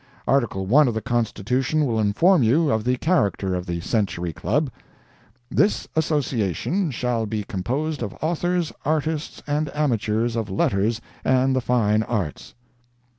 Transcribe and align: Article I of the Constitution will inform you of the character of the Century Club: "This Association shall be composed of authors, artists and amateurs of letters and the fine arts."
Article 0.27 0.75
I 0.75 0.85
of 0.87 0.95
the 0.95 1.01
Constitution 1.03 1.85
will 1.85 1.99
inform 1.99 2.41
you 2.41 2.71
of 2.71 2.83
the 2.85 2.97
character 2.97 3.53
of 3.53 3.67
the 3.67 3.81
Century 3.81 4.33
Club: 4.33 4.71
"This 5.51 5.87
Association 5.95 6.89
shall 6.89 7.27
be 7.27 7.43
composed 7.43 8.01
of 8.01 8.17
authors, 8.19 8.73
artists 8.83 9.43
and 9.45 9.69
amateurs 9.75 10.35
of 10.35 10.49
letters 10.49 11.01
and 11.23 11.55
the 11.55 11.61
fine 11.61 12.01
arts." 12.01 12.55